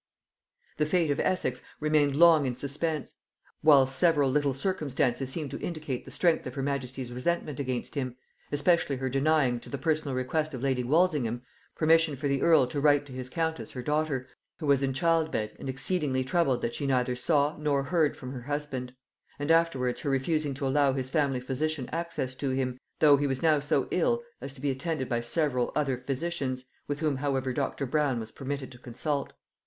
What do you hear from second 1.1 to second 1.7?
of Essex